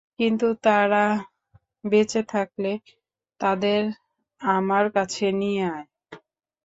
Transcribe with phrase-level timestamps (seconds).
[0.19, 1.05] কিন্তু তারা
[1.83, 2.71] বেঁচে থাকলে,
[3.39, 3.81] তাদের
[4.41, 5.87] আমার কাছে নিয়ে আয়।